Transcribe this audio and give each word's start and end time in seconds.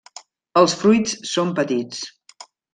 Els 0.61 0.73
fruits 0.79 1.15
són 1.33 1.53
petits. 1.61 2.05